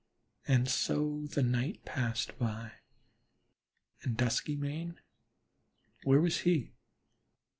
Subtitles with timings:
[0.47, 2.71] And so the night passed by.
[4.01, 4.97] And Duskymane?
[6.05, 6.71] Where was he?